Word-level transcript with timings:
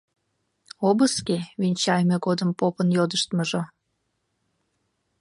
Обыске— 0.87 1.37
венчайыме 1.61 2.17
годым 2.25 2.49
попын 2.59 2.87
йодыштмыжо. 2.97 3.61